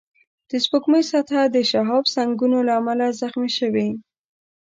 د 0.49 0.51
سپوږمۍ 0.63 1.03
سطحه 1.11 1.43
د 1.55 1.57
شهابسنگونو 1.71 2.57
له 2.67 2.73
امله 2.79 3.05
زخمي 3.21 3.51
شوې 3.57 3.87